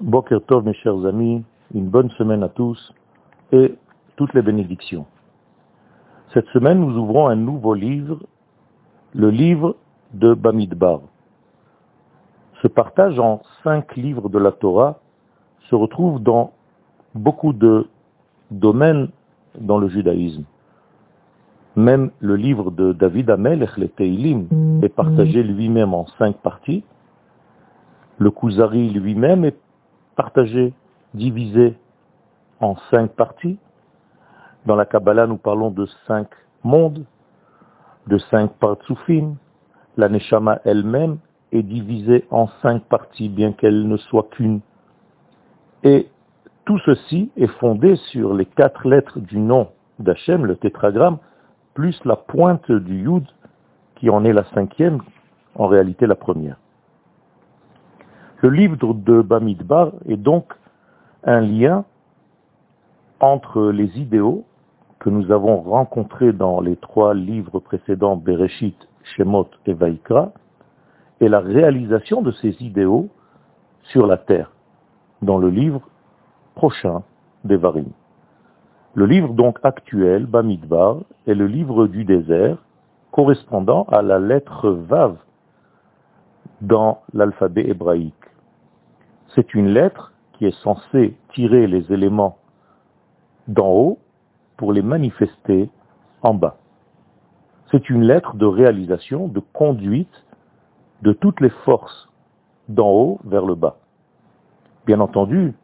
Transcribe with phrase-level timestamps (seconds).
[0.00, 1.42] Boker Tov, mes chers amis,
[1.74, 2.94] une bonne semaine à tous
[3.50, 3.74] et
[4.14, 5.06] toutes les bénédictions.
[6.32, 8.20] Cette semaine, nous ouvrons un nouveau livre,
[9.12, 9.74] le livre
[10.14, 11.00] de Bamidbar.
[12.62, 15.00] Ce partage en cinq livres de la Torah
[15.68, 16.52] se retrouve dans
[17.16, 17.88] beaucoup de
[18.52, 19.08] domaines
[19.58, 20.44] dans le judaïsme.
[21.74, 24.46] Même le livre de David Amelech, les Teilim,
[24.80, 26.84] est partagé lui-même en cinq parties.
[28.18, 29.58] Le Kuzari lui-même est
[30.18, 30.74] partagé,
[31.14, 31.76] divisé
[32.58, 33.56] en cinq parties.
[34.66, 36.26] Dans la Kabbalah, nous parlons de cinq
[36.64, 37.04] mondes,
[38.08, 39.36] de cinq partsoufim.
[39.96, 41.18] La Neshama elle-même
[41.52, 44.60] est divisée en cinq parties, bien qu'elle ne soit qu'une.
[45.84, 46.08] Et
[46.64, 49.68] tout ceci est fondé sur les quatre lettres du nom
[50.00, 51.18] d'Hachem, le tétragramme,
[51.74, 53.24] plus la pointe du Yud,
[53.94, 55.00] qui en est la cinquième,
[55.54, 56.56] en réalité la première.
[58.40, 60.54] Le livre de Bamidbar est donc
[61.24, 61.84] un lien
[63.18, 64.44] entre les idéaux
[65.00, 70.30] que nous avons rencontrés dans les trois livres précédents, Bereshit, Shemot et Vaikra,
[71.20, 73.08] et la réalisation de ces idéaux
[73.82, 74.52] sur la terre,
[75.20, 75.82] dans le livre
[76.54, 77.02] prochain
[77.42, 77.88] d'Evarim.
[78.94, 82.58] Le livre donc actuel, Bamidbar, est le livre du désert,
[83.10, 85.16] correspondant à la lettre Vav
[86.60, 88.14] dans l'alphabet hébraïque.
[89.34, 92.38] C'est une lettre qui est censée tirer les éléments
[93.46, 93.98] d'en haut
[94.56, 95.70] pour les manifester
[96.22, 96.56] en bas.
[97.70, 100.24] C'est une lettre de réalisation, de conduite
[101.02, 102.08] de toutes les forces
[102.68, 103.76] d'en haut vers le bas.
[104.86, 105.54] Bien entendu,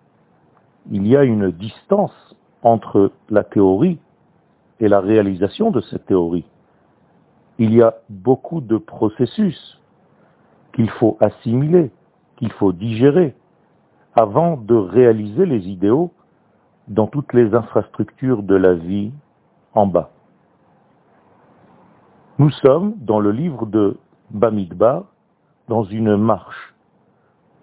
[0.91, 3.98] il y a une distance entre la théorie
[4.81, 6.45] et la réalisation de cette théorie.
[7.59, 9.81] Il y a beaucoup de processus
[10.75, 11.91] qu'il faut assimiler,
[12.37, 13.35] qu'il faut digérer,
[14.15, 16.12] avant de réaliser les idéaux
[16.89, 19.12] dans toutes les infrastructures de la vie
[19.75, 20.11] en bas.
[22.39, 23.97] Nous sommes dans le livre de
[24.30, 25.05] Bamidbar
[25.69, 26.75] dans une marche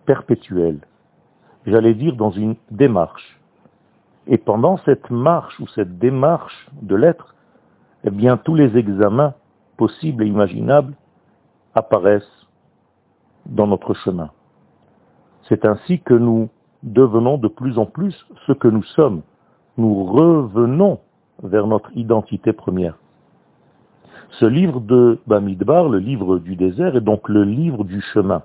[0.05, 0.79] perpétuelle,
[1.65, 3.39] j'allais dire dans une démarche.
[4.27, 7.35] Et pendant cette marche ou cette démarche de l'être,
[8.03, 9.33] eh bien tous les examens
[9.77, 10.93] possibles et imaginables
[11.75, 12.47] apparaissent
[13.45, 14.31] dans notre chemin.
[15.51, 16.47] C'est ainsi que nous
[16.81, 18.15] devenons de plus en plus
[18.47, 19.21] ce que nous sommes.
[19.75, 21.01] Nous revenons
[21.43, 22.97] vers notre identité première.
[24.39, 28.43] Ce livre de Bamidbar, le livre du désert, est donc le livre du chemin.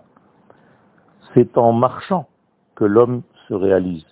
[1.32, 2.26] C'est en marchant
[2.74, 4.04] que l'homme se réalise.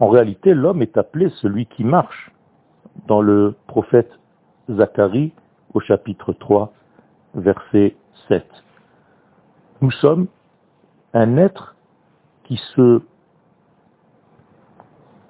[0.00, 2.32] En réalité, l'homme est appelé celui qui marche.
[3.08, 4.10] Dans le prophète
[4.70, 5.34] Zacharie,
[5.74, 6.72] au chapitre 3,
[7.34, 7.94] verset
[8.28, 8.46] 7.
[9.82, 10.28] Nous sommes
[11.12, 11.75] un être
[12.46, 13.02] qui se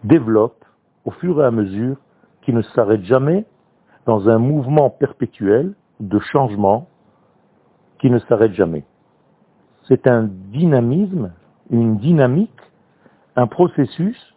[0.04, 0.64] développe
[1.04, 1.96] au fur et à mesure,
[2.42, 3.46] qui ne s'arrête jamais
[4.04, 6.88] dans un mouvement perpétuel de changement
[7.98, 8.84] qui ne s'arrête jamais.
[9.88, 11.32] C'est un dynamisme,
[11.70, 12.60] une dynamique,
[13.34, 14.34] un processus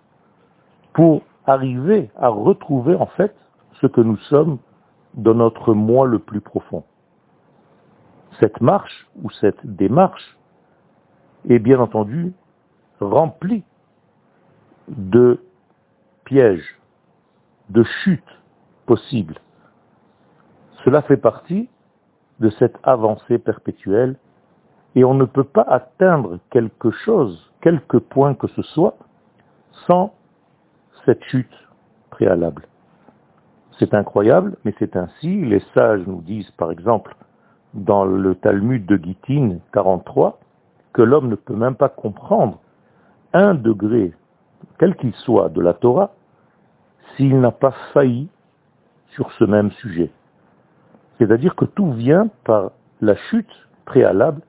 [0.94, 3.36] pour arriver à retrouver en fait
[3.82, 4.58] ce que nous sommes
[5.16, 6.84] dans notre moi le plus profond.
[8.40, 10.38] Cette marche ou cette démarche
[11.50, 12.34] est bien entendu
[13.00, 13.64] rempli
[14.88, 15.40] de
[16.26, 16.78] pièges,
[17.70, 18.40] de chutes
[18.86, 19.40] possibles.
[20.84, 21.70] Cela fait partie
[22.40, 24.16] de cette avancée perpétuelle
[24.96, 28.98] et on ne peut pas atteindre quelque chose, quelque point que ce soit,
[29.88, 30.14] sans
[31.06, 31.54] cette chute
[32.10, 32.68] préalable.
[33.78, 35.46] C'est incroyable, mais c'est ainsi.
[35.46, 37.16] Les sages nous disent, par exemple,
[37.74, 40.40] dans le Talmud de Gittin 43,
[40.94, 42.60] que l'homme ne peut même pas comprendre
[43.34, 44.14] un degré,
[44.78, 46.12] quel qu'il soit, de la Torah,
[47.16, 48.30] s'il n'a pas failli
[49.12, 50.12] sur ce même sujet.
[51.18, 53.52] C'est-à-dire que tout vient par la chute
[53.86, 54.42] préalable,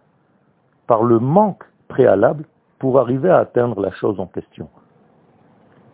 [0.86, 2.44] par le manque préalable
[2.78, 4.68] pour arriver à atteindre la chose en question.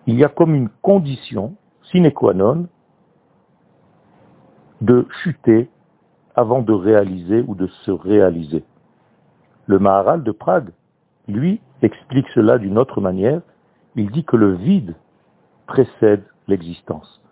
[0.07, 1.57] Il y a comme une condition
[1.91, 2.67] sine qua non
[4.81, 5.69] de chuter
[6.35, 8.65] avant de réaliser ou de se réaliser.
[9.67, 10.71] Le Maharal de Prague,
[11.29, 13.41] lui, explique cela d'une autre manière.
[13.95, 14.95] Il dit que le vide
[15.67, 17.23] précède l'existence.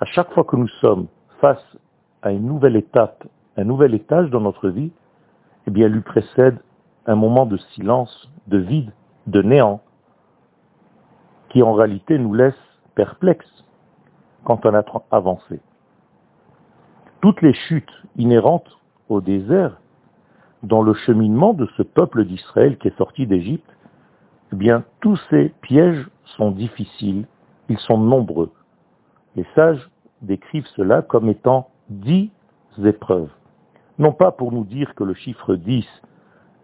[0.00, 1.06] À chaque fois que nous sommes
[1.40, 1.76] face
[2.22, 3.24] à une nouvelle étape,
[3.56, 4.92] un nouvel étage dans notre vie,
[5.66, 6.58] eh bien, lui précède
[7.06, 8.92] un moment de silence, de vide,
[9.26, 9.80] de néant,
[11.50, 12.54] qui en réalité nous laisse
[12.94, 13.64] perplexes
[14.44, 15.60] quand on a avancé.
[17.20, 19.80] Toutes les chutes inhérentes au désert
[20.64, 23.70] dans le cheminement de ce peuple d'Israël qui est sorti d'Égypte
[24.52, 27.26] eh bien, tous ces pièges sont difficiles,
[27.68, 28.52] ils sont nombreux.
[29.36, 29.90] Les sages
[30.22, 32.30] décrivent cela comme étant dix
[32.84, 33.30] épreuves.
[33.98, 35.86] Non pas pour nous dire que le chiffre 10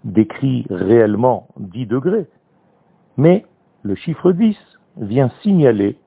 [0.05, 2.29] décrit réellement 10 degrés,
[3.17, 3.45] mais
[3.83, 4.57] le chiffre 10
[4.97, 5.99] vient signaler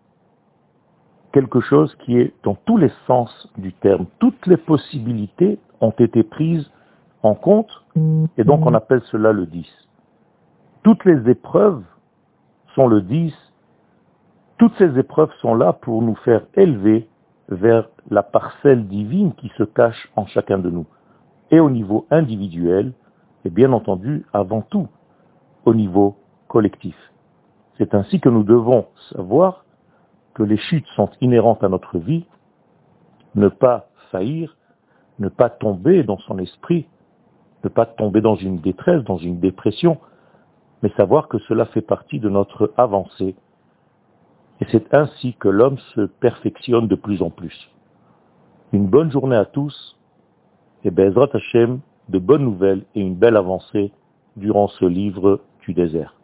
[1.31, 4.05] quelque chose qui est dans tous les sens du terme.
[4.19, 6.69] Toutes les possibilités ont été prises
[7.23, 7.83] en compte,
[8.37, 9.65] et donc on appelle cela le 10.
[10.83, 11.83] Toutes les épreuves
[12.75, 13.33] sont le 10.
[14.57, 17.07] Toutes ces épreuves sont là pour nous faire élever
[17.47, 20.85] vers la parcelle divine qui se cache en chacun de nous.
[21.51, 22.93] Et au niveau individuel,
[23.45, 24.87] et bien entendu, avant tout,
[25.65, 26.17] au niveau
[26.47, 26.95] collectif.
[27.77, 29.65] C'est ainsi que nous devons savoir
[30.33, 32.25] que les chutes sont inhérentes à notre vie,
[33.35, 34.55] ne pas faillir,
[35.19, 36.87] ne pas tomber dans son esprit,
[37.63, 39.97] ne pas tomber dans une détresse, dans une dépression,
[40.81, 43.35] mais savoir que cela fait partie de notre avancée.
[44.61, 47.69] Et c'est ainsi que l'homme se perfectionne de plus en plus.
[48.71, 49.97] Une bonne journée à tous,
[50.83, 51.79] et Bezrat Hashem,
[52.09, 53.91] de bonnes nouvelles et une belle avancée
[54.35, 56.15] durant ce livre du désert.